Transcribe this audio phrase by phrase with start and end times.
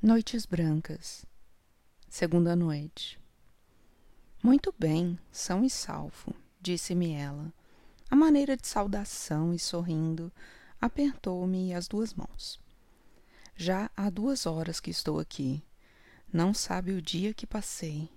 [0.00, 1.26] Noites Brancas,
[2.08, 3.18] segunda noite.
[4.40, 7.52] Muito bem, são e salvo, disse-me ela.
[8.08, 10.32] A maneira de saudação e sorrindo,
[10.80, 12.60] apertou-me as duas mãos.
[13.56, 15.64] Já há duas horas que estou aqui.
[16.32, 18.08] Não sabe o dia que passei.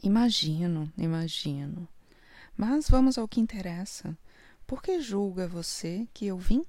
[0.00, 1.88] Imagino, imagino.
[2.56, 4.16] Mas vamos ao que interessa.
[4.68, 6.64] Por que julga você que eu vim?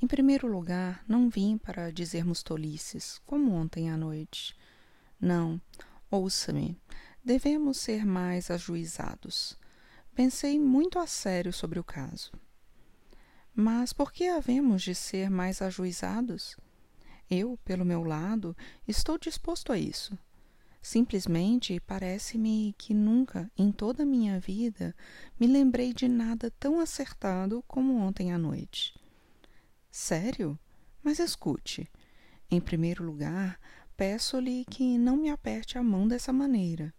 [0.00, 4.54] Em primeiro lugar, não vim para dizermos tolices, como ontem à noite.
[5.20, 5.60] Não,
[6.08, 6.80] ouça-me,
[7.24, 9.58] devemos ser mais ajuizados.
[10.14, 12.30] Pensei muito a sério sobre o caso.
[13.52, 16.56] Mas por que havemos de ser mais ajuizados?
[17.28, 18.56] Eu, pelo meu lado,
[18.86, 20.16] estou disposto a isso.
[20.80, 24.94] Simplesmente parece-me que nunca, em toda a minha vida,
[25.38, 28.97] me lembrei de nada tão acertado como ontem à noite.
[29.90, 30.58] Sério?
[31.02, 31.90] Mas escute.
[32.50, 33.58] Em primeiro lugar,
[33.96, 36.94] peço-lhe que não me aperte a mão dessa maneira.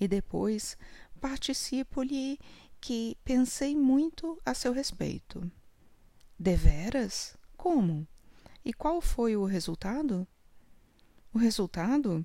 [0.00, 0.76] E depois,
[1.20, 2.38] participo-lhe
[2.80, 5.50] que pensei muito a seu respeito.
[6.38, 7.36] Deveras?
[7.56, 8.06] Como?
[8.64, 10.26] E qual foi o resultado?
[11.32, 12.24] O resultado?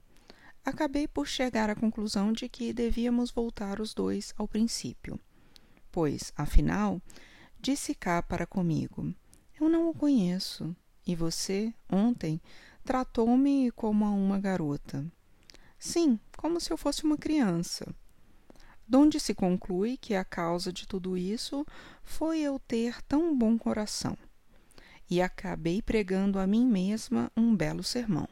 [0.63, 5.19] Acabei por chegar à conclusão de que devíamos voltar os dois ao princípio.
[5.91, 7.01] Pois, afinal,
[7.59, 9.13] disse cá para comigo:
[9.63, 10.75] eu não o conheço.
[11.05, 12.41] E você, ontem,
[12.83, 15.05] tratou-me como a uma garota.
[15.79, 17.93] Sim, como se eu fosse uma criança.
[18.87, 21.65] Donde se conclui que a causa de tudo isso
[22.03, 24.17] foi eu ter tão bom coração.
[25.09, 28.27] E acabei pregando a mim mesma um belo sermão.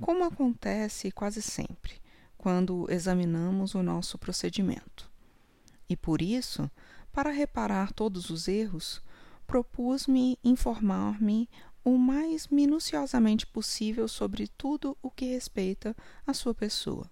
[0.00, 2.00] Como acontece quase sempre,
[2.36, 5.10] quando examinamos o nosso procedimento.
[5.88, 6.70] E por isso,
[7.12, 9.00] para reparar todos os erros,
[9.46, 11.48] propus-me informar-me
[11.84, 15.94] o mais minuciosamente possível sobre tudo o que respeita
[16.26, 17.08] a sua pessoa.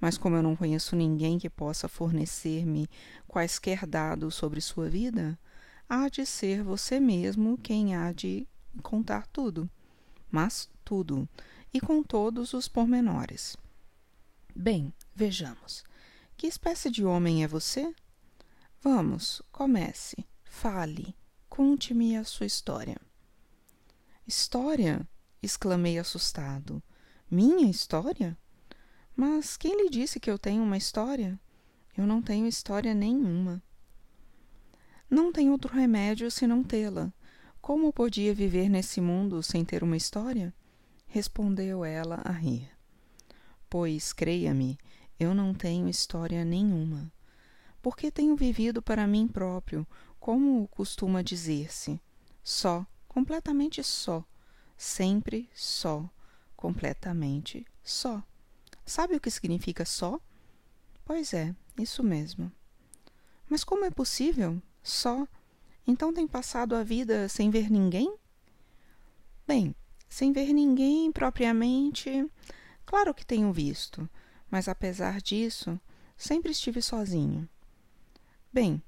[0.00, 2.88] Mas como eu não conheço ninguém que possa fornecer-me
[3.26, 5.38] quaisquer dados sobre sua vida,
[5.88, 8.46] há de ser você mesmo quem há de
[8.82, 9.68] contar tudo.
[10.30, 11.28] Mas tudo,
[11.72, 13.56] e com todos os pormenores.
[14.54, 15.84] Bem, vejamos.
[16.36, 17.94] Que espécie de homem é você?
[18.80, 21.14] Vamos, comece, fale.
[21.54, 22.96] Conte-me a sua história.
[24.26, 25.06] História?
[25.42, 26.82] exclamei assustado.
[27.30, 28.38] Minha história?
[29.14, 31.38] Mas quem lhe disse que eu tenho uma história?
[31.94, 33.62] Eu não tenho história nenhuma.
[35.10, 37.12] Não tem outro remédio senão tê-la.
[37.60, 40.54] Como podia viver nesse mundo sem ter uma história?
[41.06, 42.66] Respondeu ela a rir.
[43.68, 44.78] Pois, creia-me,
[45.20, 47.12] eu não tenho história nenhuma.
[47.82, 49.86] Porque tenho vivido para mim próprio,
[50.22, 52.00] como costuma dizer-se,
[52.44, 54.24] só, completamente só,
[54.76, 56.08] sempre só,
[56.54, 58.22] completamente só.
[58.86, 60.20] Sabe o que significa só?
[61.04, 62.52] Pois é, isso mesmo.
[63.48, 64.62] Mas como é possível?
[64.80, 65.26] Só?
[65.84, 68.16] Então tem passado a vida sem ver ninguém?
[69.44, 69.74] Bem,
[70.08, 72.30] sem ver ninguém propriamente.
[72.86, 74.08] Claro que tenho visto,
[74.48, 75.80] mas apesar disso,
[76.16, 77.48] sempre estive sozinho.
[78.52, 78.80] Bem,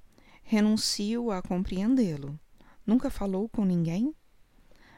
[0.45, 2.39] renuncio a compreendê-lo.
[2.87, 4.15] Nunca falou com ninguém?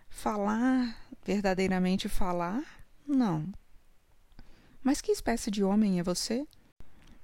[0.09, 2.63] Falar, verdadeiramente falar?
[3.07, 3.47] Não.
[4.83, 6.47] Mas que espécie de homem é você?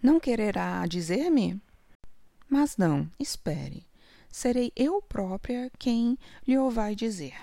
[0.00, 1.60] Não quererá dizer-me?
[2.48, 3.86] Mas não, espere.
[4.30, 6.16] Serei eu própria quem
[6.46, 7.34] lhe o vai dizer.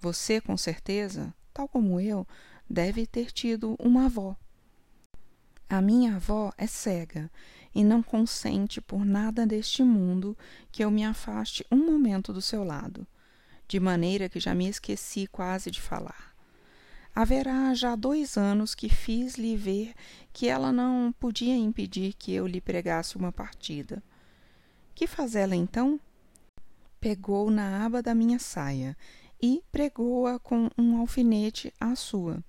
[0.00, 2.26] Você, com certeza, tal como eu,
[2.68, 4.36] deve ter tido uma avó.
[5.68, 7.30] A minha avó é cega
[7.74, 10.36] e não consente por nada deste mundo
[10.70, 13.06] que eu me afaste um momento do seu lado,
[13.66, 16.34] de maneira que já me esqueci quase de falar.
[17.14, 19.94] Haverá já dois anos que fiz-lhe ver
[20.32, 24.02] que ela não podia impedir que eu lhe pregasse uma partida.
[24.94, 25.98] Que faz ela então?
[27.00, 28.96] Pegou na aba da minha saia
[29.40, 32.42] e pregou-a com um alfinete à sua.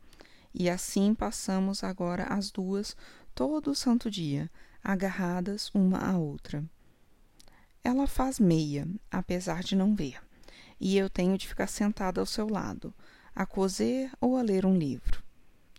[0.53, 2.95] E assim passamos agora as duas
[3.35, 4.49] todo o santo dia,
[4.85, 6.63] agarradas uma à outra.
[7.83, 10.21] Ela faz meia, apesar de não ver,
[10.79, 12.93] e eu tenho de ficar sentada ao seu lado,
[13.35, 15.23] a coser ou a ler um livro.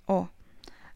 [0.09, 0.27] Oh,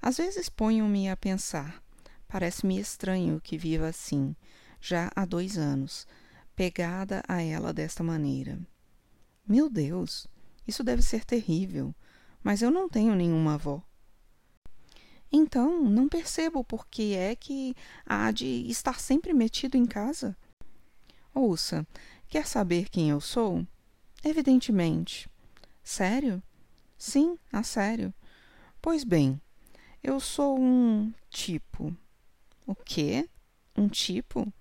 [0.03, 1.83] às vezes ponho-me a pensar.
[2.27, 4.35] Parece-me estranho que viva assim,
[4.81, 6.07] já há dois anos,
[6.57, 8.59] pegada a ela desta maneira.
[9.47, 10.27] Meu Deus,
[10.67, 11.95] isso deve ser terrível,
[12.43, 13.83] mas eu não tenho nenhuma avó.
[15.33, 17.75] Então, não percebo por que é que
[18.05, 20.37] há de estar sempre metido em casa.
[21.33, 21.87] Ouça,
[22.29, 23.65] quer saber quem eu sou?
[24.25, 25.31] Evidentemente.
[25.85, 26.43] Sério?
[26.99, 28.13] Sim, a sério.
[28.83, 29.41] Pois bem,
[30.03, 31.97] eu sou um tipo.
[32.67, 33.29] O quê?
[33.77, 34.53] Um tipo?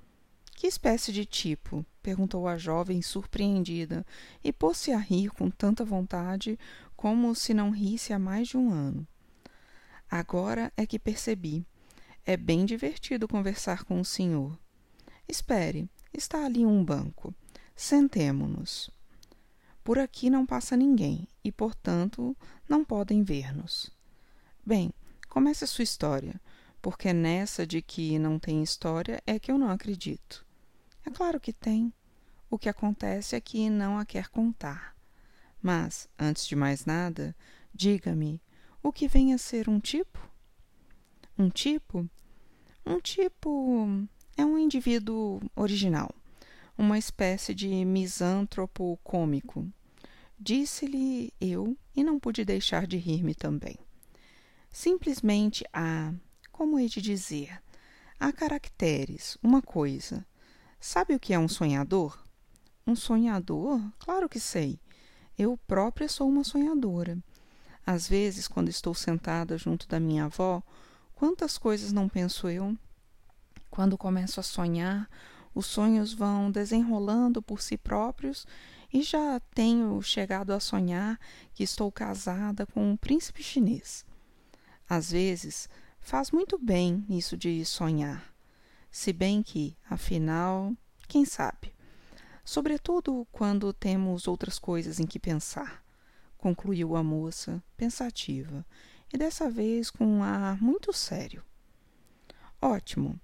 [0.55, 1.85] Que espécie de tipo?
[2.01, 4.05] perguntou a jovem surpreendida
[4.43, 6.57] e pôs-se a rir com tanta vontade
[6.95, 9.07] como se não risse há mais de um ano.
[10.09, 11.65] Agora é que percebi.
[12.25, 14.57] É bem divertido conversar com o senhor.
[15.27, 17.33] Espere, está ali um banco.
[17.75, 18.89] Sentemo-nos.
[19.83, 22.35] Por aqui não passa ninguém e, portanto,
[22.67, 23.91] não podem ver-nos.
[24.65, 24.91] Bem,
[25.27, 26.41] comece a sua história,
[26.81, 30.45] porque nessa de que não tem história é que eu não acredito.
[31.05, 31.93] É claro que tem.
[32.49, 34.95] O que acontece é que não a quer contar.
[35.61, 37.35] Mas, antes de mais nada,
[37.73, 38.41] diga-me,
[38.81, 40.19] o que vem a ser um tipo?
[41.37, 42.09] Um tipo?
[42.85, 46.13] Um tipo é um indivíduo original,
[46.77, 49.67] uma espécie de misântropo cômico.
[50.39, 53.77] Disse-lhe eu e não pude deixar de rir-me também.
[54.71, 56.13] Simplesmente há,
[56.51, 57.61] como hei de dizer,
[58.19, 60.25] há caracteres, uma coisa.
[60.79, 62.23] Sabe o que é um sonhador?
[62.87, 63.81] Um sonhador?
[63.99, 64.79] Claro que sei.
[65.37, 67.17] Eu própria sou uma sonhadora.
[67.91, 70.61] Às vezes, quando estou sentada junto da minha avó,
[71.15, 72.77] quantas coisas não penso eu?
[73.67, 75.09] Quando começo a sonhar,
[75.55, 78.45] os sonhos vão desenrolando por si próprios
[78.93, 81.19] e já tenho chegado a sonhar
[81.51, 84.05] que estou casada com um príncipe chinês.
[84.87, 85.67] Às vezes,
[85.99, 88.23] faz muito bem isso de sonhar,
[88.91, 90.75] se bem que, afinal,
[91.07, 91.73] quem sabe?
[92.45, 95.83] Sobretudo quando temos outras coisas em que pensar,
[96.39, 98.65] concluiu a moça, pensativa,
[99.13, 101.43] e dessa vez com um ar muito sério.
[102.61, 103.19] Ótimo.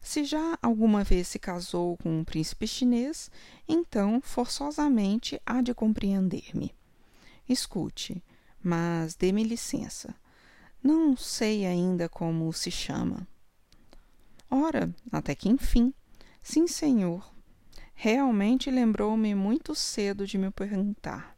[0.00, 3.30] Se já alguma vez se casou com um príncipe chinês,
[3.68, 6.74] então forçosamente há de compreender-me.
[7.46, 8.22] Escute,
[8.62, 10.14] mas dê-me licença.
[10.82, 13.28] Não sei ainda como se chama.
[14.50, 15.92] Ora, até que enfim.
[16.42, 17.30] Sim, senhor.
[17.94, 21.29] Realmente lembrou-me muito cedo de me perguntar.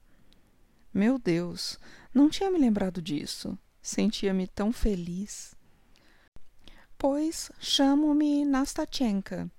[0.93, 1.79] Meu Deus,
[2.13, 3.59] não tinha me lembrado disso.
[3.81, 5.57] Sentia-me tão feliz
[7.03, 9.51] pois chamo-me Nastatchenka.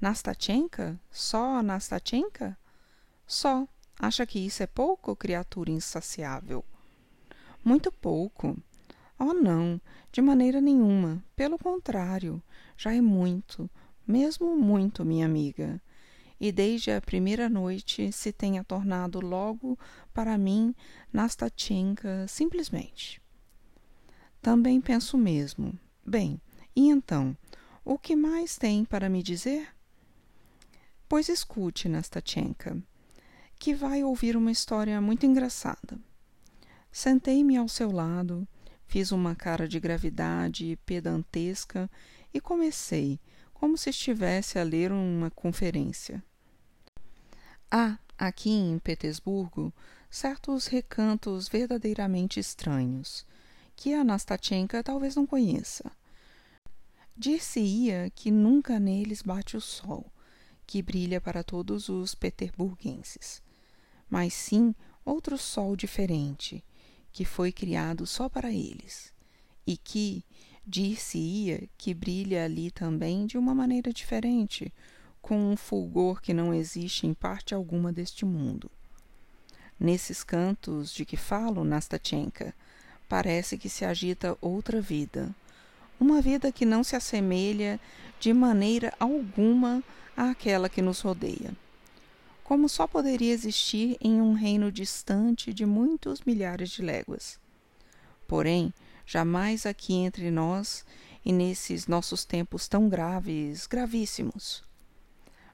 [0.00, 0.96] Nastatchenka?
[1.10, 2.56] Só Nastatchenka?
[3.26, 3.66] Só.
[3.98, 6.64] Acha que isso é pouco, criatura insaciável?
[7.64, 8.56] Muito pouco.
[9.18, 9.80] Oh, não,
[10.12, 11.20] de maneira nenhuma.
[11.34, 12.40] Pelo contrário,
[12.76, 13.68] já é muito,
[14.06, 15.82] mesmo muito, minha amiga.
[16.40, 19.78] E desde a primeira noite se tenha tornado logo
[20.14, 20.74] para mim
[21.12, 23.20] Nastatchenka simplesmente.
[24.40, 25.78] Também penso mesmo.
[26.06, 26.40] Bem,
[26.74, 27.36] e então,
[27.84, 29.68] o que mais tem para me dizer?
[31.08, 32.80] Pois escute, Nastatchenka,
[33.58, 35.98] que vai ouvir uma história muito engraçada.
[36.92, 38.46] Sentei-me ao seu lado,
[38.86, 41.90] fiz uma cara de gravidade pedantesca
[42.32, 43.18] e comecei,
[43.58, 46.22] como se estivesse a ler uma conferência.
[47.70, 49.72] Há, aqui em Petersburgo,
[50.10, 53.26] certos recantos verdadeiramente estranhos,
[53.76, 55.90] que a Nastatchenka talvez não conheça.
[57.16, 60.10] Dir-se-ia que nunca neles bate o sol,
[60.66, 63.42] que brilha para todos os peterburguenses,
[64.08, 64.74] mas sim
[65.04, 66.64] outro sol diferente,
[67.10, 69.12] que foi criado só para eles,
[69.66, 70.24] e que,
[70.68, 74.70] dir-se-ia que brilha ali também de uma maneira diferente,
[75.22, 78.70] com um fulgor que não existe em parte alguma deste mundo.
[79.80, 82.54] Nesses cantos de que falo, Nastatchenka,
[83.08, 85.34] parece que se agita outra vida,
[85.98, 87.80] uma vida que não se assemelha
[88.20, 89.82] de maneira alguma
[90.14, 91.56] àquela que nos rodeia.
[92.44, 97.38] Como só poderia existir em um reino distante de muitos milhares de léguas.
[98.26, 98.72] Porém,
[99.08, 100.84] jamais aqui entre nós
[101.24, 104.62] e nesses nossos tempos tão graves, gravíssimos.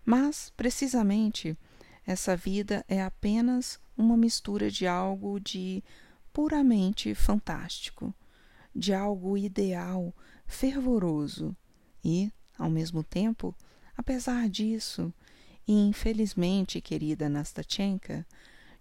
[0.05, 1.57] Mas, precisamente,
[2.05, 5.85] essa vida é apenas uma mistura de algo de
[6.33, 8.13] puramente fantástico,
[8.75, 10.13] de algo ideal
[10.47, 11.57] fervoroso
[12.05, 13.55] e, ao mesmo tempo,
[13.97, 15.15] apesar disso,
[15.65, 18.27] e infelizmente, querida Nastatchenka,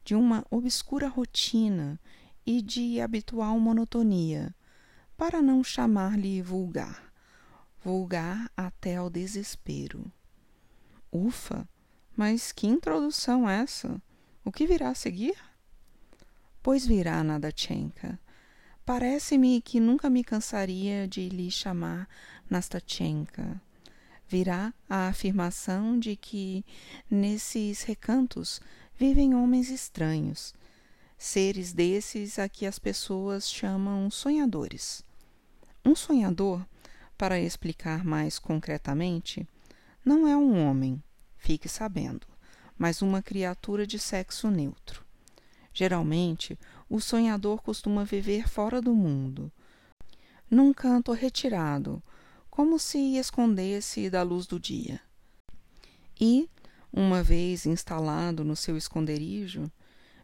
[0.03, 1.99] de uma obscura rotina
[2.43, 4.53] e de habitual monotonia,
[5.23, 7.01] para não chamar-lhe vulgar,
[7.81, 10.11] vulgar até ao desespero.
[11.09, 11.65] Ufa!
[12.13, 14.01] Mas que introdução essa?
[14.43, 15.37] O que virá a seguir?
[16.61, 18.19] Pois virá, Nadatchenka,
[18.85, 22.05] Parece-me que nunca me cansaria de lhe chamar
[22.49, 23.61] Nastatchenka.
[24.27, 26.65] Virá a afirmação de que
[27.09, 28.59] nesses recantos
[28.99, 30.53] vivem homens estranhos.
[31.17, 35.01] seres desses a que as pessoas chamam sonhadores.
[35.85, 36.65] Um sonhador,
[37.17, 39.45] para explicar mais concretamente,
[40.03, 41.03] não é um homem,
[41.37, 42.25] fique sabendo,
[42.77, 45.03] mas uma criatura de sexo neutro.
[45.73, 46.57] Geralmente,
[46.89, 49.51] o sonhador costuma viver fora do mundo,
[50.49, 52.01] num canto retirado,
[52.49, 55.01] como se escondesse da luz do dia.
[56.17, 56.49] E,
[56.93, 59.69] uma vez instalado no seu esconderijo,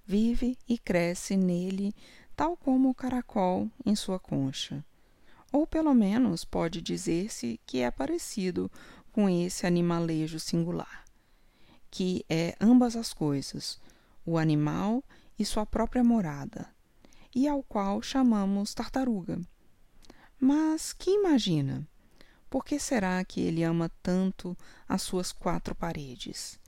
[0.06, 1.94] vive e cresce nele
[2.34, 4.86] tal como o caracol em sua concha.
[5.52, 8.72] Ou pelo menos pode dizer-se que é parecido
[9.12, 11.04] com esse animalejo singular,
[11.90, 13.80] que é ambas as coisas,
[14.26, 15.04] o animal
[15.38, 16.70] e sua própria morada,
[17.36, 19.40] e ao qual chamamos tartaruga.
[20.40, 21.88] Mas que imagina?
[22.50, 26.60] Por que será que ele ama tanto as suas quatro paredes?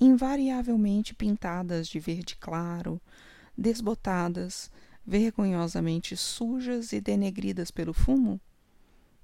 [0.00, 3.00] invariavelmente pintadas de verde claro,
[3.56, 4.70] desbotadas,
[5.10, 8.40] vergonhosamente sujas e denegridas pelo fumo?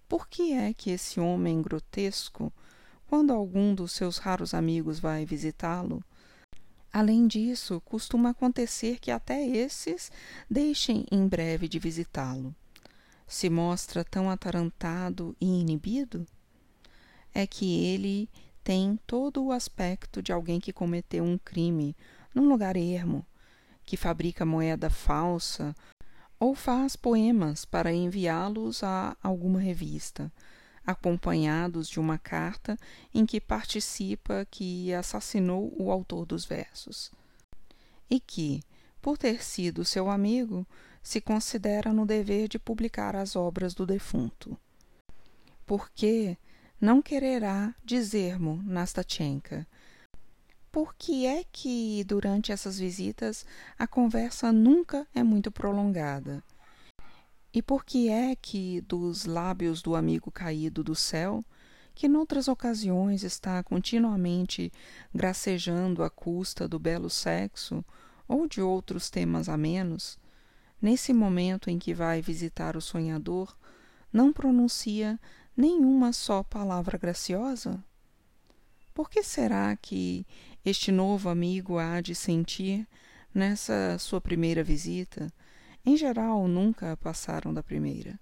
[0.08, 2.52] Por que é que esse homem grotesco,
[3.06, 6.02] quando algum dos seus raros amigos vai visitá-lo,
[6.92, 10.10] além disso, costuma acontecer que até esses
[10.50, 12.52] deixem em breve de visitá-lo,
[13.24, 16.26] se mostra tão atarantado e inibido?
[17.32, 18.28] É que ele
[18.64, 21.94] tem todo o aspecto de alguém que cometeu um crime
[22.34, 23.24] num lugar ermo,
[23.86, 25.74] que fabrica moeda falsa
[26.38, 30.30] ou faz poemas para enviá-los a alguma revista,
[30.84, 32.76] acompanhados de uma carta
[33.14, 37.10] em que participa que assassinou o autor dos versos.
[38.10, 38.62] E que,
[39.00, 40.66] por ter sido seu amigo,
[41.02, 44.58] se considera no dever de publicar as obras do defunto.
[45.64, 46.36] Porque
[46.80, 49.66] não quererá dizer-mo Nastatchenka.
[50.76, 53.47] Por que é que durante essas visitas
[53.78, 56.45] a conversa nunca é muito prolongada?
[57.50, 61.42] E por que é que dos lábios do amigo caído do céu,
[61.95, 64.71] que noutras ocasiões está continuamente
[65.14, 67.83] gracejando à custa do belo sexo
[68.28, 70.18] ou de outros temas amenos,
[70.78, 73.56] nesse momento em que vai visitar o sonhador,
[74.12, 75.18] não pronuncia
[75.56, 77.83] nenhuma só palavra graciosa?
[78.96, 80.26] Por que será que
[80.64, 82.88] este novo amigo há de sentir
[83.34, 85.30] nessa sua primeira visita?
[85.84, 88.18] Em geral, nunca passaram da primeira.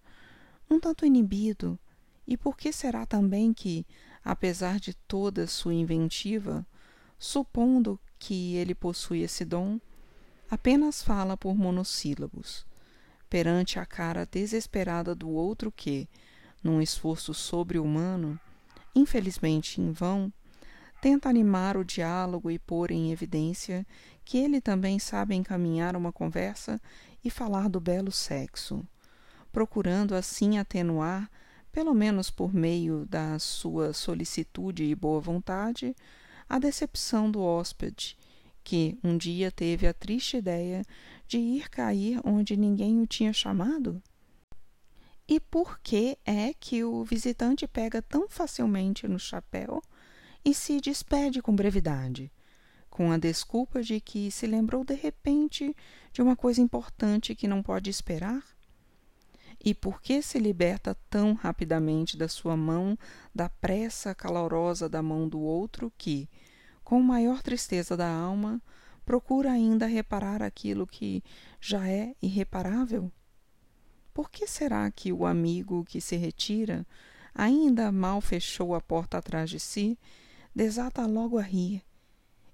[0.69, 1.79] Um tanto inibido,
[2.27, 3.87] e por que será também que,
[4.25, 6.67] apesar de toda sua inventiva,
[7.21, 9.79] supondo que ele possui esse dom,
[10.51, 12.67] apenas fala por monossílabos,
[13.31, 16.09] perante a cara desesperada do outro que,
[16.65, 18.41] num esforço sobre-humano,
[18.93, 20.33] infelizmente em vão,
[21.05, 23.87] tenta animar o diálogo e pôr em evidência
[24.25, 26.81] que ele também sabe encaminhar uma conversa
[27.23, 28.83] e falar do belo sexo,
[29.53, 31.31] procurando assim atenuar,
[31.71, 35.95] pelo menos por meio da sua solicitude e boa vontade,
[36.49, 38.17] a decepção do hóspede,
[38.63, 40.87] que um dia teve a triste ideia
[41.29, 44.03] de ir cair onde ninguém o tinha chamado?
[45.29, 49.83] E por que é que o visitante pega tão facilmente no chapéu
[50.45, 52.31] e se despede com brevidade,
[52.91, 55.75] com a desculpa de que se lembrou de repente
[56.13, 58.45] de uma coisa importante que não pode esperar?
[59.65, 62.99] E por que se liberta tão rapidamente da sua mão
[63.35, 66.29] da pressa calorosa da mão do outro que,
[66.83, 68.61] com maior tristeza da alma,
[69.07, 71.25] procura ainda reparar aquilo que
[71.61, 73.11] já é irreparável?
[74.13, 76.87] Por que será que o amigo que se retira,
[77.35, 79.99] ainda mal fechou a porta atrás de si,
[80.55, 81.83] desata logo a rir?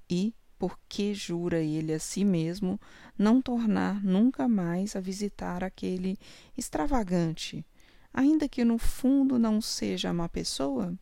[0.08, 2.80] E por que jura ele a si mesmo
[3.16, 6.18] não tornar nunca mais a visitar aquele
[6.56, 7.64] extravagante,
[8.12, 10.94] ainda que no fundo não seja má pessoa?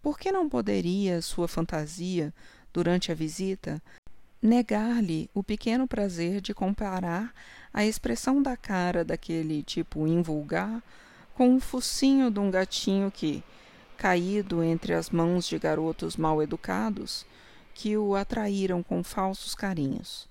[0.00, 2.32] Por que não poderia sua fantasia,
[2.72, 3.82] durante a visita,
[4.40, 7.34] negar-lhe o pequeno prazer de comparar
[7.72, 10.82] a expressão da cara daquele tipo invulgar
[11.34, 13.42] com o focinho de um gatinho que,
[13.96, 17.26] caído entre as mãos de garotos mal educados,
[17.74, 20.28] que o atraíram com falsos carinhos.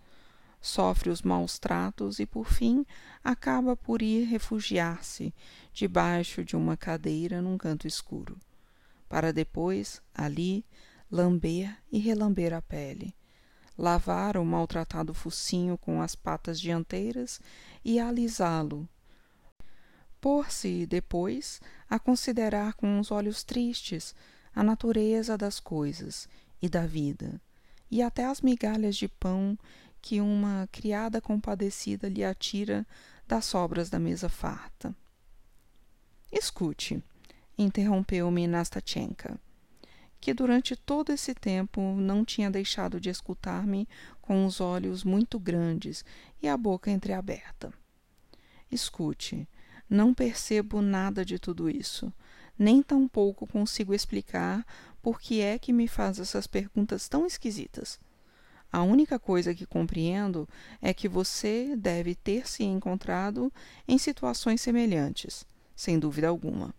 [0.62, 2.86] Sofre os maus tratos e, por fim,
[3.24, 5.34] acaba por ir refugiar-se
[5.74, 8.38] debaixo de uma cadeira num canto escuro,
[9.08, 10.66] para depois, ali,
[11.12, 13.14] lamber e relamber a pele
[13.78, 17.42] lavar o maltratado focinho com as patas dianteiras
[17.84, 18.88] e alisá-lo.
[20.26, 24.16] Pôr-se, depois, a considerar com os olhos tristes
[24.56, 26.28] a natureza das coisas
[26.60, 27.40] e da vida,
[27.92, 29.56] e até as migalhas de pão
[30.02, 32.88] que uma criada compadecida lhe atira
[33.28, 34.96] das sobras da mesa farta.
[36.32, 37.04] Escute,
[37.56, 39.40] interrompeu-me Nastatchenka,
[40.20, 43.88] que durante todo esse tempo não tinha deixado de escutar-me
[44.24, 46.04] com os olhos muito grandes
[46.42, 47.72] e a boca entreaberta.
[48.72, 49.48] Escute,
[49.90, 52.12] não percebo nada de tudo isso,
[52.58, 54.66] nem tampouco consigo explicar
[55.02, 58.00] por que é que me faz essas perguntas tão esquisitas.
[58.72, 60.50] A única coisa que compreendo
[60.82, 63.52] é que você deve ter se encontrado
[63.88, 66.74] em situações semelhantes, sem dúvida alguma.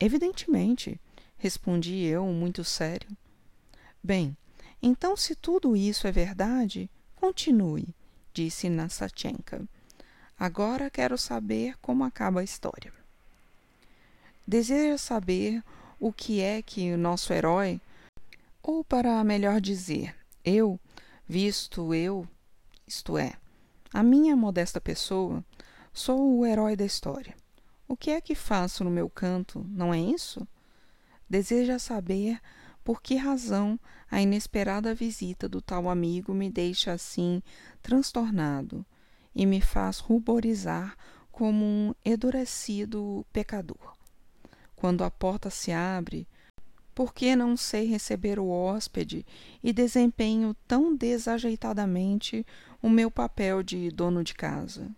[0.00, 1.00] Evidentemente,
[1.36, 3.16] respondi eu, muito sério.
[4.02, 4.36] Bem,
[4.82, 7.94] então, se tudo isso é verdade, continue,
[8.32, 9.68] disse Nassatchenka.
[10.40, 12.90] Agora quero saber como acaba a história.
[14.46, 15.62] Deseja saber
[16.00, 17.78] o que é que o nosso herói,
[18.62, 20.80] ou para melhor dizer, eu,
[21.28, 22.26] visto eu,
[22.86, 23.34] isto é,
[23.92, 25.44] a minha modesta pessoa,
[25.92, 27.36] sou o herói da história.
[27.86, 30.48] O que é que faço no meu canto, não é isso?
[31.28, 32.40] Deseja saber
[32.82, 33.78] por que razão
[34.10, 37.42] a inesperada visita do tal amigo me deixa assim
[37.82, 38.86] transtornado
[39.40, 40.94] e me faz ruborizar
[41.32, 43.96] como um endurecido pecador.
[44.76, 46.28] Quando a porta se abre,
[46.94, 49.24] por que não sei receber o hóspede
[49.64, 52.44] e desempenho tão desajeitadamente
[52.82, 54.90] o meu papel de dono de casa?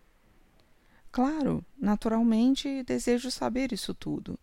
[1.12, 4.36] Claro, naturalmente desejo saber isso tudo.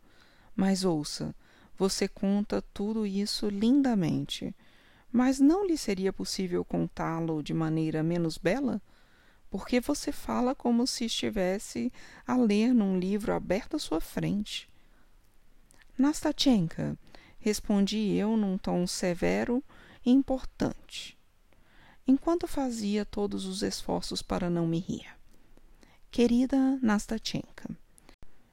[0.55, 1.35] Mas ouça,
[1.77, 4.55] você conta tudo isso lindamente.
[5.11, 8.81] Mas não lhe seria possível contá-lo de maneira menos bela?
[9.49, 11.91] Porque você fala como se estivesse
[12.25, 14.69] a ler num livro aberto à sua frente.
[15.97, 16.97] Nastatchenka,
[17.39, 19.63] respondi eu num tom severo
[20.05, 21.17] e importante,
[22.07, 25.07] enquanto fazia todos os esforços para não me rir.
[26.11, 27.69] Querida Nastatchenka,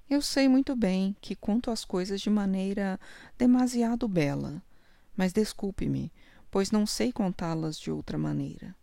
[0.09, 2.99] eu sei muito bem que conto as coisas de maneira
[3.37, 4.63] demasiado bela,
[5.17, 6.13] mas desculpe-me,
[6.51, 8.75] pois não sei contá-las de outra maneira.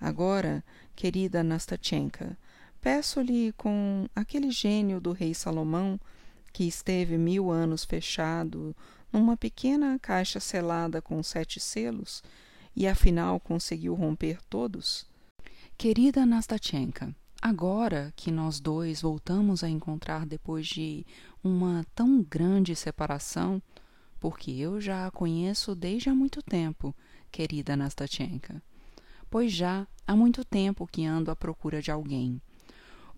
[0.00, 2.38] Agora, querida Nastatchenka,
[2.80, 5.98] peço-lhe com aquele gênio do rei Salomão
[6.52, 8.74] que esteve mil anos fechado
[9.12, 12.22] numa pequena caixa selada com sete selos
[12.76, 15.06] e afinal conseguiu romper todos?
[15.76, 21.04] Querida Nastatchenka, agora que nós dois voltamos a encontrar depois de
[21.42, 23.62] uma tão grande separação,
[24.20, 26.94] porque eu já a conheço desde há muito tempo,
[27.30, 28.62] querida Nastatchenka,
[29.30, 32.40] pois já há muito tempo que ando à procura de alguém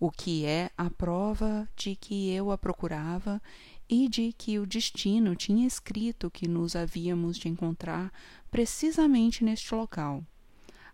[0.01, 3.39] o que é a prova de que eu a procurava
[3.87, 8.11] e de que o destino tinha escrito que nos havíamos de encontrar
[8.49, 10.23] precisamente neste local.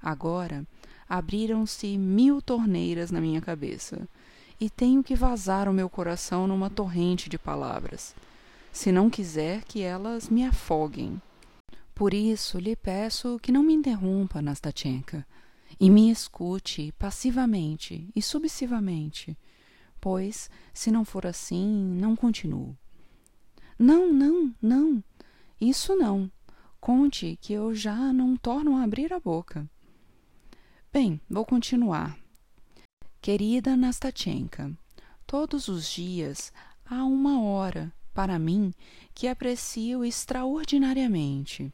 [0.01, 0.67] Agora
[1.07, 4.09] abriram-se mil torneiras na minha cabeça
[4.59, 8.13] e tenho que vazar o meu coração numa torrente de palavras,
[8.73, 11.21] se não quiser que elas me afoguem.
[11.97, 15.25] Por isso lhe peço que não me interrompa, Nastatchenka
[15.79, 19.35] e me escute passivamente e submissivamente,
[19.99, 22.77] pois, se não for assim, não continuo.
[23.79, 25.03] Não, não, não,
[25.59, 26.31] isso não.
[26.79, 29.67] Conte que eu já não torno a abrir a boca.
[30.93, 32.15] Bem, vou continuar.
[33.19, 34.71] Querida Nastatchenka,
[35.25, 36.53] todos os dias
[36.85, 38.71] há uma hora, para mim,
[39.15, 41.73] que aprecio extraordinariamente.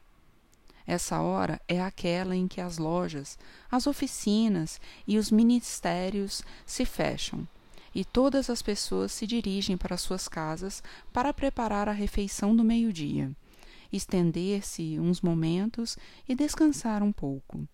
[0.86, 3.38] Essa hora é aquela em que as lojas,
[3.70, 7.46] as oficinas e os ministérios se fecham
[7.94, 13.30] e todas as pessoas se dirigem para suas casas para preparar a refeição do meio-dia,
[13.92, 15.96] estender-se uns momentos
[16.28, 17.66] e descansar um pouco.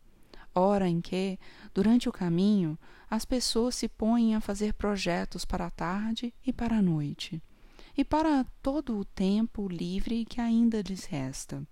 [0.54, 1.38] Hora em que,
[1.72, 6.76] durante o caminho, as pessoas se põem a fazer projetos para a tarde e para
[6.76, 7.42] a noite,
[7.96, 11.66] e para todo o tempo livre que ainda lhes resta.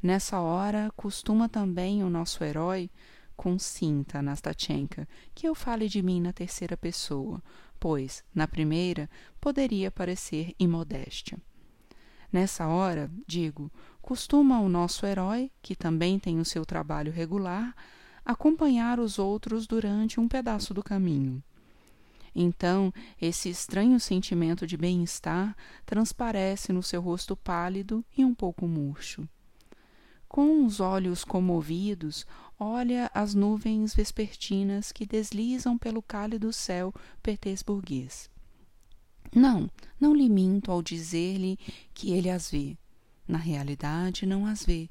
[0.00, 2.88] Nessa hora, costuma também o nosso herói
[3.36, 7.42] consinta Nastatchenka que eu fale de mim na terceira pessoa,
[7.80, 11.36] pois, na primeira, poderia parecer imodéstia.
[12.32, 17.74] Nessa hora, digo, costuma o nosso herói, que também tem o seu trabalho regular,
[18.24, 21.42] acompanhar os outros durante um pedaço do caminho.
[22.34, 29.28] Então, esse estranho sentimento de bem-estar transparece no seu rosto pálido e um pouco murcho
[30.28, 32.26] com os olhos comovidos,
[32.58, 38.30] olha as nuvens vespertinas que deslizam pelo cálido céu petersburguês.
[39.34, 41.58] Não, não lhe minto ao dizer-lhe
[41.94, 42.76] que ele as vê.
[43.26, 44.88] Na realidade, não as vê,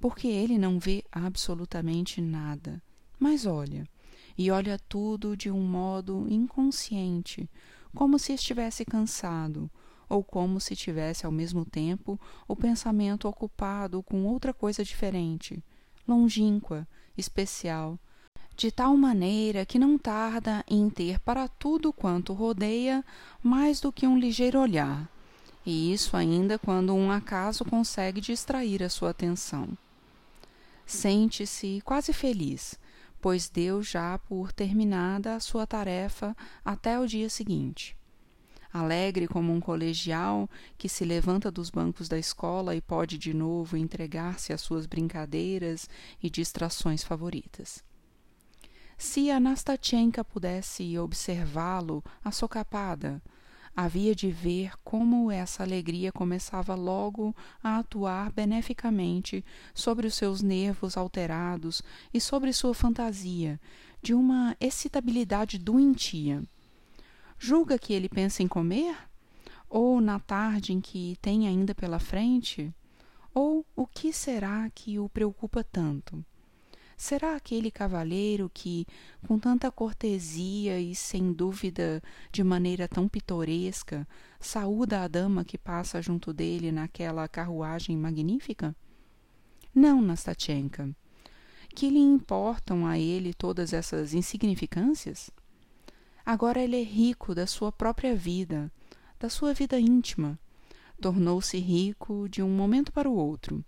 [0.00, 2.82] porque ele não vê absolutamente nada.
[3.18, 3.88] Mas olha,
[4.36, 7.48] e olha tudo de um modo inconsciente,
[7.94, 9.70] como se estivesse cansado,
[10.08, 15.62] ou como se tivesse ao mesmo tempo o pensamento ocupado com outra coisa diferente,
[16.06, 17.98] longínqua, especial,
[18.56, 23.04] de tal maneira que não tarda em ter para tudo quanto rodeia
[23.42, 25.08] mais do que um ligeiro olhar,
[25.64, 29.68] e isso ainda quando um acaso consegue distrair a sua atenção.
[30.86, 32.80] Sente-se quase feliz,
[33.20, 37.97] pois deu já por terminada a sua tarefa até o dia seguinte.
[38.72, 43.76] Alegre como um colegial que se levanta dos bancos da escola e pode de novo
[43.76, 45.88] entregar-se às suas brincadeiras
[46.22, 47.82] e distrações favoritas.
[48.96, 53.22] Se a Nastatchenka pudesse observá-lo assocapada,
[53.74, 60.96] havia de ver como essa alegria começava logo a atuar beneficamente sobre os seus nervos
[60.96, 61.80] alterados
[62.12, 63.60] e sobre sua fantasia,
[64.02, 66.42] de uma excitabilidade doentia.
[67.38, 68.96] Julga que ele pensa em comer?
[69.70, 72.74] Ou na tarde em que tem ainda pela frente?
[73.32, 76.24] Ou o que será que o preocupa tanto?
[76.96, 78.84] Será aquele cavalheiro que,
[79.24, 84.06] com tanta cortesia e sem dúvida de maneira tão pitoresca,
[84.40, 88.74] saúda a dama que passa junto dele naquela carruagem magnífica?
[89.72, 90.90] Não, Nastatchenka.
[91.68, 95.30] Que lhe importam a ele todas essas insignificâncias?
[96.28, 98.70] Agora ele é rico da sua própria vida,
[99.18, 100.38] da sua vida íntima.
[101.00, 103.64] Tornou-se rico de um momento para o outro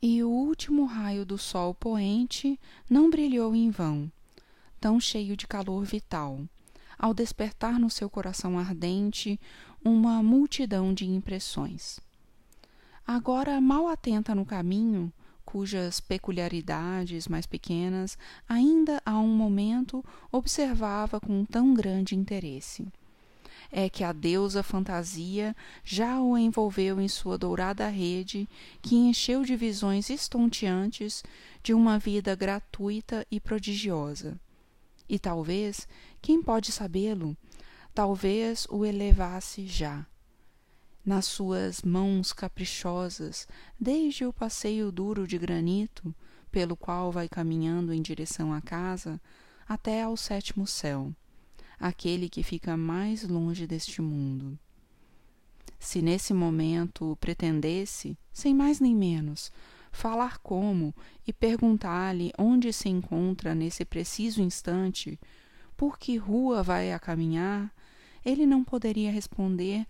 [0.00, 2.56] e o último raio do sol poente
[2.88, 4.08] não brilhou em vão,
[4.80, 6.38] tão cheio de calor vital,
[6.96, 9.40] ao despertar no seu coração ardente
[9.84, 11.98] uma multidão de impressões.
[13.04, 15.12] Agora mal atenta no caminho,
[15.48, 22.86] cujas peculiaridades mais pequenas ainda há um momento observava com tão grande interesse
[23.70, 28.48] é que a deusa fantasia já o envolveu em sua dourada rede,
[28.80, 31.22] que encheu de visões estonteantes
[31.62, 34.40] de uma vida gratuita e prodigiosa.
[35.08, 35.86] E talvez,
[36.22, 37.36] quem pode sabê-lo,
[37.94, 40.06] talvez o elevasse já.
[41.08, 43.48] Nas suas mãos caprichosas,
[43.80, 46.14] desde o passeio duro de granito,
[46.52, 49.18] pelo qual vai caminhando em direção à casa,
[49.66, 51.10] até ao sétimo céu
[51.80, 54.58] aquele que fica mais longe deste mundo.
[55.78, 59.50] Se nesse momento pretendesse, sem mais nem menos,
[59.90, 60.94] falar como
[61.26, 65.18] e perguntar-lhe onde se encontra nesse preciso instante,
[65.74, 67.74] por que rua vai a caminhar,
[68.22, 69.86] ele não poderia responder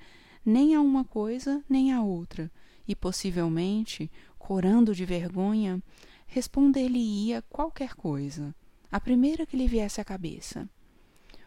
[0.48, 2.50] nem a uma coisa nem a outra,
[2.86, 5.82] e possivelmente, corando de vergonha,
[6.26, 8.54] responder-lhe-ia qualquer coisa,
[8.90, 10.66] a primeira que lhe viesse à cabeça.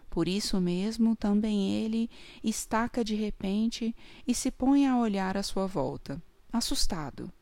[0.07, 2.11] Por isso mesmo também ele
[2.43, 3.95] estaca de repente
[4.27, 6.21] e se põe a olhar à sua volta,
[6.53, 7.33] assustado,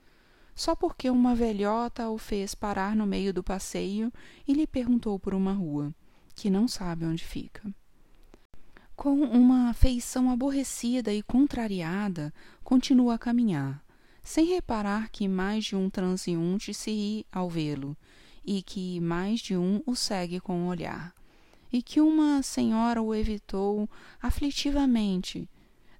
[0.55, 4.13] só porque uma velhota o fez parar no meio do passeio
[4.47, 5.93] e lhe perguntou por uma rua,
[6.35, 7.69] que não sabe onde fica.
[8.99, 12.33] Com uma feição aborrecida e contrariada,
[12.65, 13.81] continua a caminhar,
[14.21, 17.95] sem reparar que mais de um transeunte se ri ao vê-lo
[18.45, 21.15] e que mais de um o segue com o olhar
[21.71, 23.89] e que uma senhora o evitou
[24.21, 25.49] aflitivamente.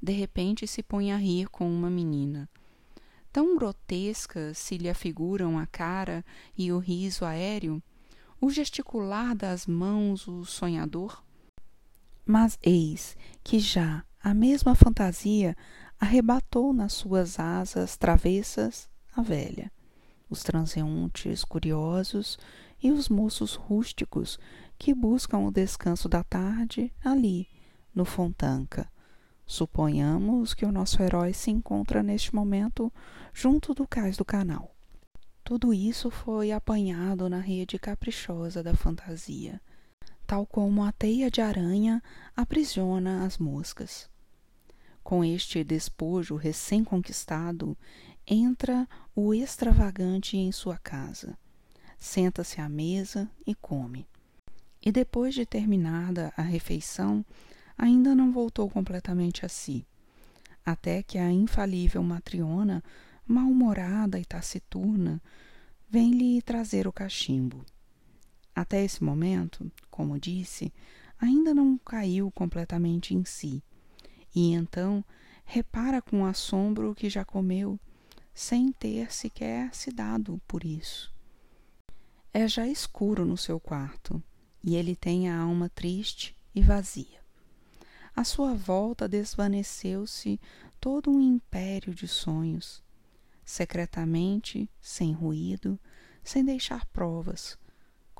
[0.03, 2.49] De repente se põe a rir com uma menina.
[3.31, 6.21] Tão grotesca se lhe afiguram a cara
[6.57, 7.81] e o riso aéreo,
[8.41, 11.23] o gesticular das mãos o sonhador.
[12.31, 15.57] Mas eis que já a mesma fantasia
[15.99, 19.71] arrebatou nas suas asas travessas a velha,
[20.29, 22.37] os transeuntes curiosos
[22.83, 24.37] e os moços rústicos
[24.77, 27.47] que buscam o descanso da tarde ali,
[27.95, 28.87] no Fontanca.
[29.43, 32.93] Suponhamos que o nosso herói se encontra neste momento
[33.33, 34.75] junto do cais do canal.
[35.43, 39.59] Tudo isso foi apanhado na rede caprichosa da fantasia,
[40.29, 42.03] tal como a teia de aranha
[42.37, 44.07] aprisiona as moscas.
[45.03, 47.75] Com este despojo recém-conquistado,
[48.27, 51.35] entra o extravagante em sua casa.
[51.97, 54.07] Senta-se à mesa e come
[54.85, 57.25] e depois de terminada a refeição,
[57.75, 59.83] ainda não voltou completamente a si,
[60.63, 62.83] até que a infalível matriona,
[63.25, 65.19] mal-humorada e taciturna,
[65.89, 67.65] vem-lhe trazer o cachimbo.
[68.55, 70.73] Até esse momento, como disse,
[71.19, 73.63] ainda não caiu completamente em si,
[74.35, 75.03] e então
[75.45, 77.79] repara com assombro que já comeu,
[78.33, 81.13] sem ter sequer se dado por isso.
[82.33, 84.21] É já escuro no seu quarto
[84.63, 87.19] e ele tem a alma triste e vazia.
[88.15, 90.39] À sua volta desvaneceu-se
[90.79, 92.83] todo um império de sonhos.
[93.43, 95.79] Secretamente, sem ruído,
[96.23, 97.57] sem deixar provas,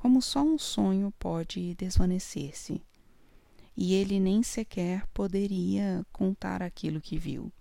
[0.00, 2.82] como só um sonho pode desvanecer-se.
[3.76, 7.52] E ele nem sequer poderia contar aquilo que viu.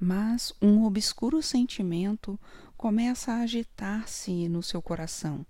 [0.00, 2.40] Mas um obscuro sentimento
[2.74, 5.44] começa a agitar-se no seu coração.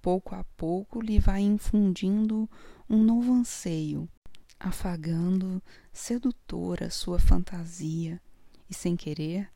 [0.00, 2.48] Pouco a pouco lhe vai infundindo
[2.88, 4.08] um novo anseio,
[4.58, 5.60] afagando
[5.92, 8.22] sedutora sua fantasia,
[8.70, 9.50] e sem querer,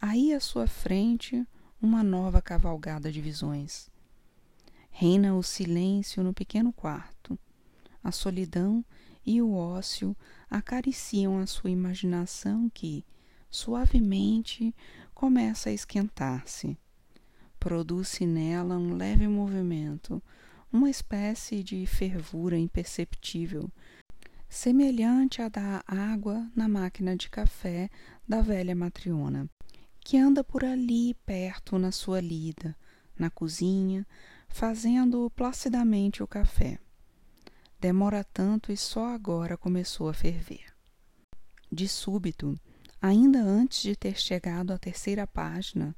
[0.00, 1.46] aí à sua frente
[1.82, 3.92] uma nova cavalgada de visões.
[4.96, 7.36] Reina o silêncio no pequeno quarto.
[8.00, 8.84] A solidão
[9.26, 10.16] e o ócio
[10.48, 13.04] acariciam a sua imaginação que,
[13.50, 14.72] suavemente,
[15.12, 16.78] começa a esquentar-se.
[17.58, 20.22] Produz-se nela um leve movimento,
[20.72, 23.68] uma espécie de fervura imperceptível,
[24.48, 27.90] semelhante à da água na máquina de café
[28.28, 29.50] da velha matriona,
[29.98, 32.76] que anda por ali perto na sua lida,
[33.18, 34.06] na cozinha,
[34.54, 36.78] fazendo placidamente o café.
[37.80, 40.72] Demora tanto e só agora começou a ferver.
[41.72, 42.56] De súbito,
[43.02, 45.92] ainda antes de ter chegado à terceira página,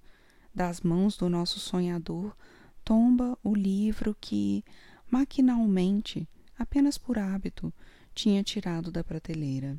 [0.54, 2.34] das mãos do nosso sonhador
[2.82, 4.64] tomba o livro que,
[5.10, 6.26] maquinalmente,
[6.58, 7.70] apenas por hábito,
[8.14, 9.78] tinha tirado da prateleira.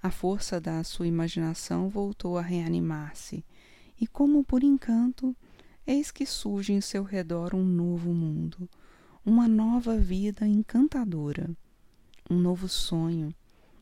[0.00, 3.44] A força da sua imaginação voltou a reanimar-se,
[4.00, 5.36] e, como por encanto,
[5.86, 8.68] eis que surge em seu redor um novo mundo,
[9.24, 11.50] uma nova vida encantadora,
[12.30, 13.34] um novo sonho,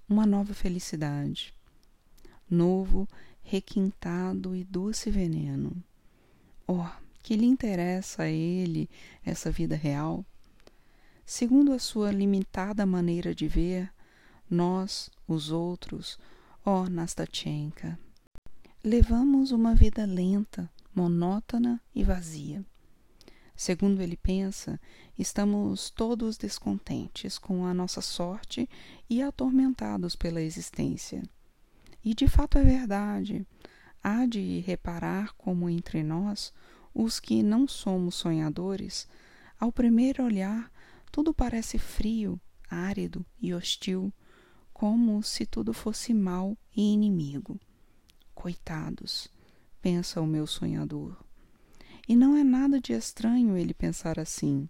[0.08, 1.54] uma nova felicidade.
[2.50, 3.08] Novo,
[3.42, 5.82] requintado e doce veneno.
[6.66, 6.86] Oh,
[7.22, 8.90] que lhe interessa a ele
[9.24, 10.24] essa vida real?
[11.24, 13.92] Segundo a sua limitada maneira de ver,
[14.50, 16.18] nós, os outros,
[16.64, 17.98] ó oh, Nastatchenka,
[18.84, 22.64] levamos uma vida lenta, monótona e vazia.
[23.54, 24.80] Segundo ele pensa,
[25.18, 28.68] estamos todos descontentes com a nossa sorte
[29.08, 31.22] e atormentados pela existência.
[32.04, 33.46] E de fato é verdade.
[34.02, 36.52] Há de reparar como entre nós,
[36.92, 39.08] os que não somos sonhadores,
[39.60, 40.72] ao primeiro olhar
[41.12, 44.12] tudo parece frio, árido e hostil,
[44.72, 47.60] como se tudo fosse mal e inimigo.
[48.34, 49.28] Coitados,
[49.82, 51.16] pensa o meu sonhador.
[52.08, 54.68] E não é nada de estranho ele pensar assim.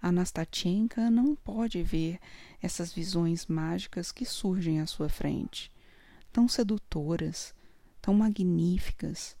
[0.00, 2.20] A Nastatchenka não pode ver
[2.62, 5.72] essas visões mágicas que surgem à sua frente,
[6.32, 7.54] tão sedutoras,
[8.00, 9.36] tão magníficas,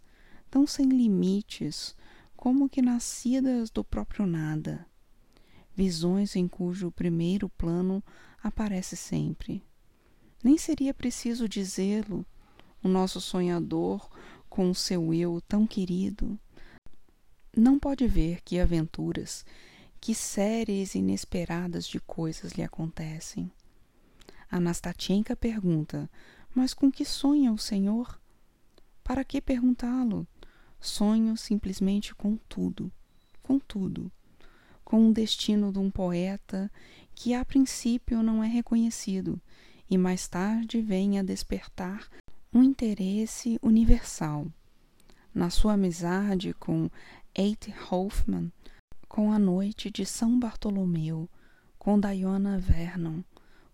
[0.50, 1.94] tão sem limites,
[2.36, 4.86] como que nascidas do próprio nada.
[5.76, 8.02] Visões em cujo primeiro plano
[8.42, 9.62] aparece sempre.
[10.42, 12.26] Nem seria preciso dizê-lo,
[12.82, 14.08] o nosso sonhador,
[14.48, 16.38] com o seu eu tão querido,
[17.56, 19.44] não pode ver que aventuras,
[20.00, 23.50] que séries inesperadas de coisas lhe acontecem.
[24.50, 26.08] A Nastatchenka pergunta:
[26.54, 28.20] Mas com que sonha o Senhor?
[29.02, 30.26] Para que perguntá-lo?
[30.80, 32.92] Sonho simplesmente com tudo,
[33.42, 34.12] com tudo,
[34.84, 36.70] com o destino de um poeta
[37.14, 39.40] que a princípio não é reconhecido
[39.90, 42.08] e mais tarde vem a despertar
[42.52, 44.46] um interesse universal.
[45.34, 46.90] Na sua amizade com
[47.36, 48.50] Ate Hoffman,
[49.06, 51.28] com A Noite de São Bartolomeu,
[51.78, 53.22] com Diana Vernon,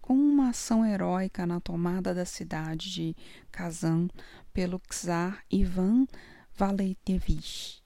[0.01, 3.17] com uma ação heróica na tomada da cidade de
[3.51, 4.09] Kazan
[4.53, 6.07] pelo czar Ivan
[6.55, 7.83] Valetevich,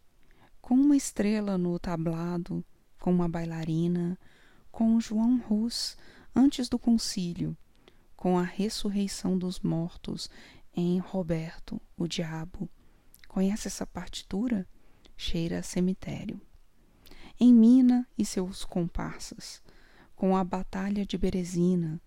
[0.60, 2.64] com uma estrela no tablado,
[2.98, 4.18] com uma bailarina,
[4.72, 5.96] com João Rus
[6.34, 7.56] antes do concílio,
[8.16, 10.28] com a ressurreição dos mortos
[10.80, 12.68] em Roberto, o Diabo.
[13.26, 14.64] Conhece essa partitura?
[15.16, 16.40] cheira a cemitério.
[17.40, 19.60] Em Mina e seus comparsas,
[20.14, 22.00] com a Batalha de Berezina,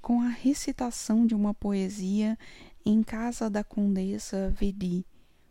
[0.00, 2.38] com a recitação de uma poesia
[2.86, 5.04] em casa da Condessa Vedi,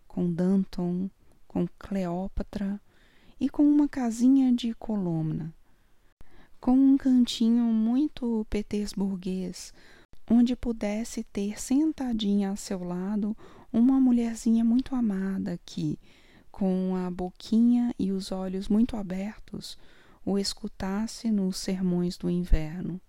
[0.08, 1.10] com Danton,
[1.46, 2.80] com Cleópatra
[3.38, 5.54] e com uma casinha de colomna,
[6.62, 9.74] com um cantinho muito petersburguês,
[10.32, 13.36] onde pudesse ter sentadinha a seu lado
[13.72, 16.00] uma mulherzinha muito amada que,
[16.50, 19.78] com a boquinha e os olhos muito abertos,
[20.26, 23.02] o escutasse nos sermões do inverno,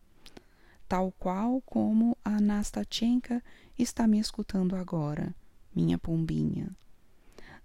[0.88, 3.40] tal qual como a Nastatchenka
[3.78, 5.32] está me escutando agora,
[5.72, 6.74] minha pombinha.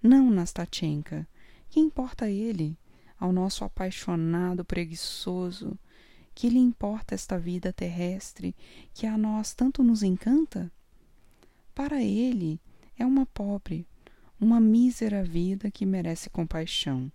[0.03, 1.27] Não, Nastatchenka,
[1.67, 2.77] que importa ele?
[3.19, 5.77] ao nosso apaixonado preguiçoso,
[6.37, 8.55] que lhe importa esta vida terrestre
[8.93, 10.71] que a nós tanto nos encanta?
[11.73, 12.61] Para ele
[12.95, 13.87] é uma pobre,
[14.39, 17.11] uma mísera vida que merece compaixão,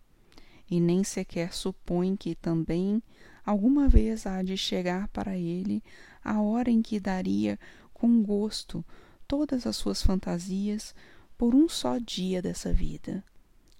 [0.69, 3.01] e nem sequer supõe que também
[3.47, 5.85] alguma vez há de chegar para ele
[6.25, 7.61] a hora em que daria
[7.95, 8.85] com gosto
[9.29, 10.97] todas as suas fantasias
[11.39, 13.23] por um só dia dessa vida,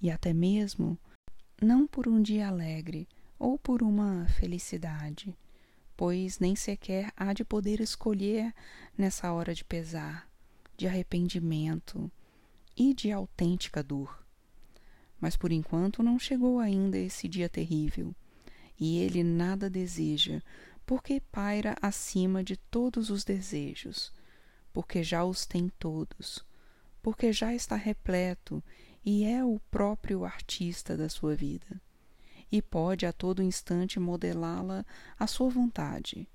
[0.01, 0.97] e até mesmo
[1.61, 3.09] não por um dia alegre
[3.43, 5.37] ou por uma felicidade,
[5.97, 8.55] pois nem sequer há de poder escolher
[8.97, 10.31] nessa hora de pesar,
[10.77, 12.09] de arrependimento
[12.77, 14.25] e de autêntica dor.
[15.21, 18.15] Mas por enquanto não chegou ainda esse dia terrível,
[18.79, 20.41] e ele nada deseja,
[20.87, 24.13] porque paira acima de todos os desejos,
[24.73, 26.47] porque já os tem todos,
[27.03, 28.63] porque já está repleto
[29.05, 31.83] e é o próprio artista da sua vida,
[32.53, 34.85] e pode a todo instante modelá-la
[35.19, 36.29] à sua vontade.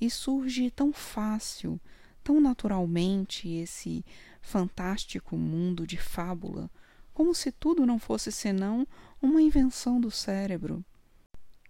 [0.00, 1.80] E surge tão fácil,
[2.22, 4.04] tão naturalmente esse
[4.40, 6.70] fantástico mundo de fábula,
[7.12, 8.86] como se tudo não fosse senão
[9.20, 10.84] uma invenção do cérebro.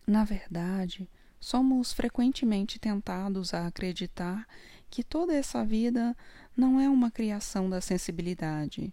[0.06, 1.08] Na verdade,
[1.40, 4.46] somos frequentemente tentados a acreditar
[4.90, 6.14] que toda essa vida
[6.54, 8.92] não é uma criação da sensibilidade,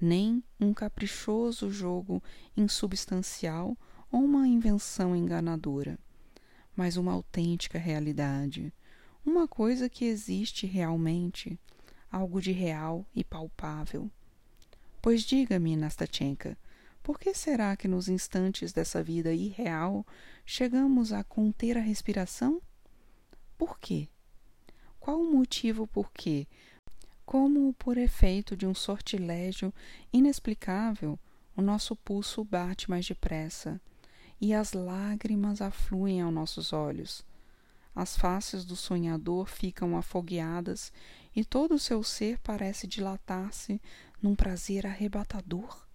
[0.00, 2.22] nem um caprichoso jogo
[2.56, 3.76] insubstancial
[4.10, 5.98] uma invenção enganadora,
[6.74, 8.72] mas uma autêntica realidade,
[9.24, 11.58] uma coisa que existe realmente,
[12.10, 14.10] algo de real e palpável.
[15.02, 16.56] Pois diga-me, Nastatchenka,
[17.02, 20.06] por que será que nos instantes dessa vida irreal
[20.44, 22.62] chegamos a conter a respiração?
[23.58, 24.08] Por quê?
[24.98, 26.48] Qual o motivo por que,
[27.26, 29.72] como por efeito de um sortilégio
[30.10, 31.18] inexplicável,
[31.54, 33.78] o nosso pulso bate mais depressa
[34.40, 37.24] e as lágrimas afluem aos nossos olhos.
[37.94, 40.92] As faces do sonhador ficam afogueadas
[41.34, 43.80] e todo o seu ser parece dilatar-se
[44.22, 45.86] num prazer arrebatador.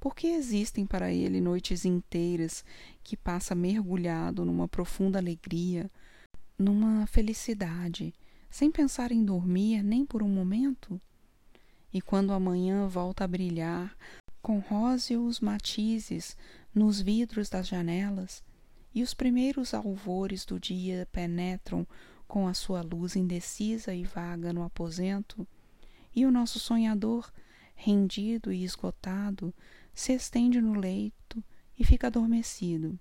[0.00, 2.64] Porque existem para ele noites inteiras
[3.04, 5.90] que passa mergulhado numa profunda alegria,
[6.58, 8.14] numa felicidade,
[8.50, 11.00] sem pensar em dormir nem por um momento?
[11.92, 13.96] E quando a manhã volta a brilhar
[14.40, 16.36] com róseos matizes
[16.74, 18.42] nos vidros das janelas,
[18.94, 21.86] e os primeiros alvores do dia penetram
[22.26, 25.46] com a sua luz indecisa e vaga no aposento,
[26.14, 27.30] e o nosso sonhador,
[27.74, 29.54] rendido e esgotado,
[29.94, 31.42] se estende no leito
[31.78, 32.98] e fica adormecido.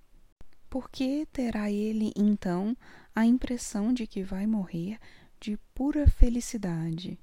[0.70, 2.76] Por que terá ele, então,
[3.14, 4.98] a impressão de que vai morrer
[5.40, 7.20] de pura felicidade,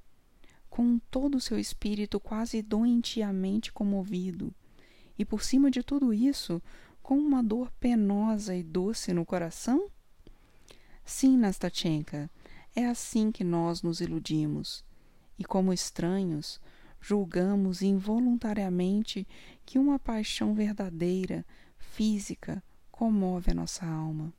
[0.68, 4.54] com todo o seu espírito quase doentiamente comovido,
[5.18, 6.62] e por cima de tudo isso,
[7.02, 9.90] com uma dor penosa e doce no coração?
[11.04, 12.30] Sim, Nastatchenka,
[12.76, 14.84] é assim que nós nos iludimos,
[15.38, 16.60] e como estranhos,
[17.00, 19.26] julgamos involuntariamente
[19.64, 21.44] que uma paixão verdadeira,
[21.78, 24.32] física, comove a nossa alma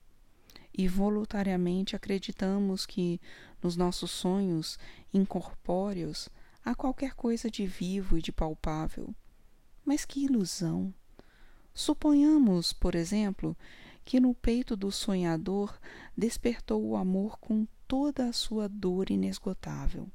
[0.80, 3.20] e voluntariamente acreditamos que
[3.62, 4.80] nos nossos sonhos
[5.14, 6.30] incorpóreos
[6.64, 9.14] há qualquer coisa de vivo e de palpável.
[9.90, 10.94] Mas que ilusão!
[11.74, 13.58] Suponhamos, por exemplo,
[14.06, 15.80] que no peito do sonhador
[16.16, 20.08] despertou o amor com toda a sua dor inesgotável.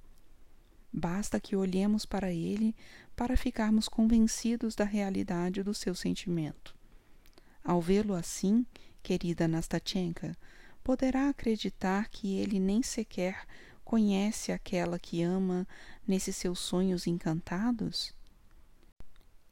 [0.92, 2.72] Basta que olhemos para ele
[3.16, 6.72] para ficarmos convencidos da realidade do seu sentimento.
[7.64, 8.64] Ao vê-lo assim,
[9.02, 10.36] querida Nastatchenka,
[10.84, 13.44] poderá acreditar que ele nem sequer
[13.84, 15.66] conhece aquela que ama
[16.06, 18.13] nesses seus sonhos encantados?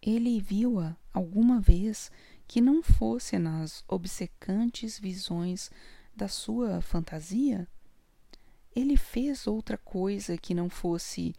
[0.05, 2.11] Ele viu-a alguma vez
[2.49, 5.71] que não fosse nas obcecantes visões
[6.15, 7.69] da sua fantasia?
[8.75, 11.37] Ele fez outra coisa que não fosse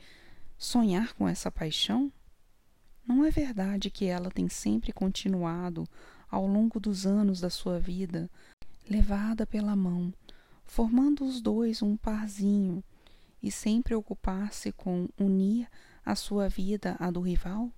[0.57, 2.09] sonhar com essa paixão?
[3.05, 5.85] Não é verdade que ela tem sempre continuado
[6.31, 8.29] ao longo dos anos da sua vida,
[8.89, 10.13] levada pela mão,
[10.63, 12.81] formando os dois um parzinho,
[13.41, 15.67] e sem preocupar-se com unir
[16.05, 17.69] a sua vida à do rival?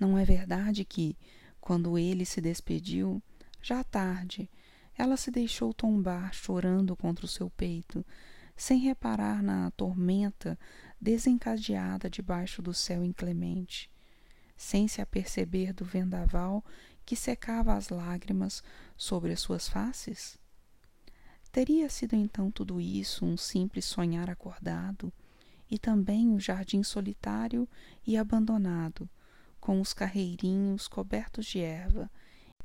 [0.00, 1.14] Não é verdade que,
[1.60, 3.22] quando ele se despediu,
[3.60, 4.50] já tarde,
[4.96, 8.02] ela se deixou tombar chorando contra o seu peito,
[8.56, 10.58] sem reparar na tormenta
[10.98, 13.90] desencadeada debaixo do céu inclemente,
[14.56, 16.64] sem se aperceber do vendaval
[17.04, 18.62] que secava as lágrimas
[18.96, 20.38] sobre as suas faces?
[21.52, 25.12] Teria sido então tudo isso um simples sonhar acordado,
[25.70, 27.68] e também o jardim solitário
[28.06, 29.08] e abandonado,
[29.60, 32.10] com os carreirinhos cobertos de erva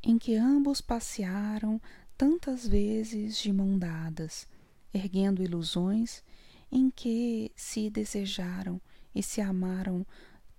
[0.01, 1.81] em que ambos passearam
[2.17, 4.47] tantas vezes de mão dadas,
[4.93, 6.23] erguendo ilusões
[6.71, 8.79] em que se desejaram
[9.13, 10.05] e se amaram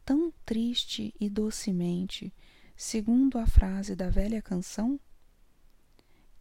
[0.05, 2.33] tão triste e docemente,
[2.77, 4.99] segundo a frase da velha canção?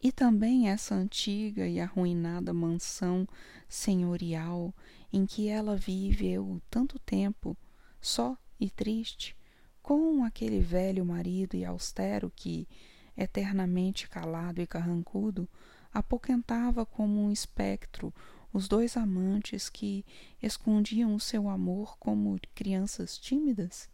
[0.02, 3.28] E também essa antiga e arruinada mansão
[3.68, 4.74] senhorial
[5.12, 7.58] em que ela viveu tanto tempo,
[8.02, 9.36] só e triste,
[9.86, 12.68] com aquele velho marido e austero que,
[13.16, 15.48] eternamente calado e carrancudo,
[15.94, 18.12] apoquentava como um espectro
[18.52, 20.04] os dois amantes que
[20.42, 23.88] escondiam o seu amor como crianças tímidas?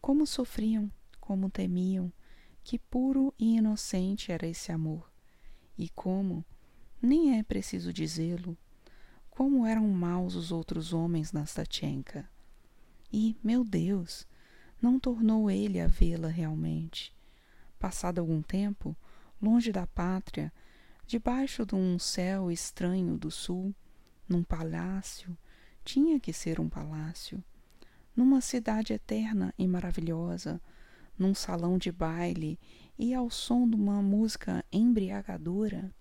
[0.00, 2.10] Como sofriam, como temiam,
[2.64, 5.12] que puro e inocente era esse amor,
[5.76, 6.42] e como,
[6.98, 8.56] nem é preciso dizê-lo,
[9.28, 12.26] como eram maus os outros homens na Statchenka.
[13.12, 14.26] E, meu Deus,
[14.82, 17.14] não tornou ele a vê-la realmente.
[17.78, 18.96] Passado algum tempo,
[19.40, 20.52] longe da pátria,
[21.06, 23.72] debaixo de um céu estranho do sul,
[24.28, 25.38] num palácio,
[25.84, 27.42] tinha que ser um palácio,
[28.14, 30.60] numa cidade eterna e maravilhosa,
[31.16, 32.58] num salão de baile
[32.98, 35.94] e ao som de uma música embriagadora?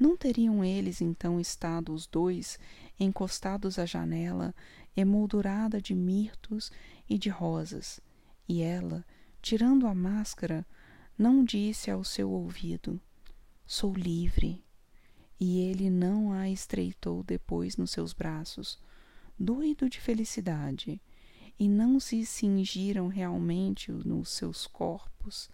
[0.00, 2.58] Não teriam eles então estado os dois
[2.98, 4.54] encostados à janela,
[4.96, 6.72] emoldurada de mirtos
[7.06, 8.00] e de rosas,
[8.48, 9.04] e ela,
[9.42, 10.66] tirando a máscara,
[11.18, 12.98] não disse ao seu ouvido:
[13.66, 14.64] Sou livre.
[15.38, 18.78] E ele não a estreitou depois nos seus braços,
[19.38, 20.98] doido de felicidade,
[21.58, 25.50] e não se cingiram realmente nos seus corpos,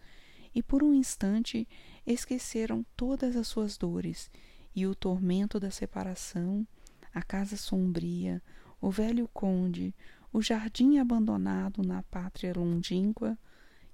[0.57, 1.69] e por um instante
[2.07, 4.31] esqueceram todas as suas dores
[4.75, 6.67] e o tormento da separação,
[7.13, 8.43] a casa sombria,
[8.81, 9.95] o velho conde,
[10.33, 13.39] o jardim abandonado na pátria longínqua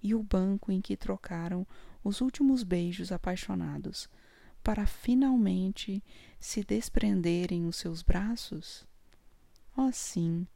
[0.00, 1.66] e o banco em que trocaram
[2.04, 4.08] os últimos beijos apaixonados,
[4.62, 6.00] para finalmente
[6.38, 8.86] se desprenderem os seus braços?
[9.76, 10.46] Oh, sim,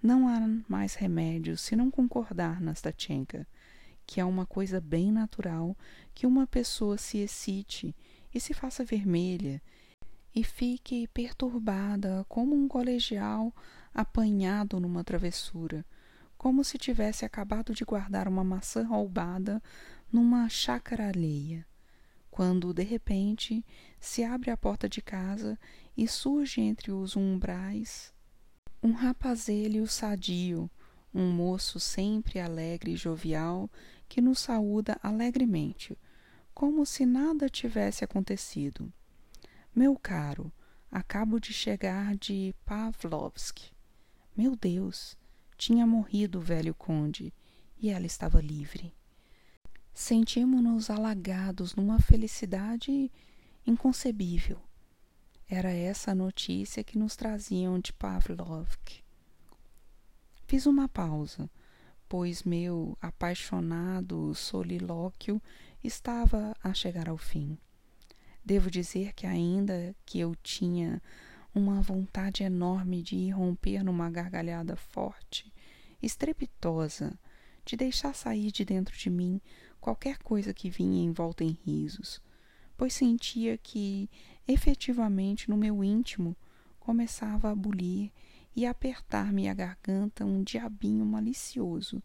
[0.00, 3.48] não há mais remédio se não concordar, Nastatchenka,
[4.10, 5.78] que é uma coisa bem natural
[6.12, 7.94] que uma pessoa se excite
[8.34, 9.62] e se faça vermelha
[10.34, 13.54] e fique perturbada como um colegial
[13.94, 15.86] apanhado numa travessura,
[16.36, 19.62] como se tivesse acabado de guardar uma maçã roubada
[20.12, 21.64] numa chácara alheia,
[22.32, 23.64] quando de repente
[24.00, 25.56] se abre a porta de casa
[25.96, 28.12] e surge entre os umbrais
[28.82, 30.68] um rapazelho sadio,
[31.14, 33.70] um moço sempre alegre e jovial
[34.10, 35.96] que nos saúda alegremente,
[36.52, 38.92] como se nada tivesse acontecido.
[39.74, 40.52] Meu caro,
[40.90, 43.70] acabo de chegar de Pavlovsk.
[44.36, 45.16] Meu Deus,
[45.56, 47.32] tinha morrido o velho conde
[47.78, 48.92] e ela estava livre
[50.00, 53.12] sentimos-nos alagados numa felicidade
[53.66, 54.58] inconcebível.
[55.46, 59.02] Era essa a notícia que nos traziam de Pavlovsk.
[60.46, 61.50] Fiz uma pausa,
[62.10, 65.40] pois meu apaixonado solilóquio
[65.82, 67.56] estava a chegar ao fim.
[68.44, 71.00] Devo dizer que, ainda que eu tinha
[71.54, 75.54] uma vontade enorme de irromper numa gargalhada forte,
[76.02, 77.16] estrepitosa,
[77.64, 79.40] de deixar sair de dentro de mim
[79.80, 82.20] qualquer coisa que vinha envolta em risos,
[82.76, 84.10] pois sentia que,
[84.48, 86.36] efetivamente, no meu íntimo
[86.80, 88.10] começava a bulir
[88.60, 92.02] e apertar-me a garganta um diabinho malicioso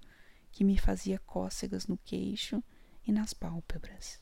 [0.54, 2.64] que me fazia cócegas no queixo
[3.06, 4.22] e nas pálpebras.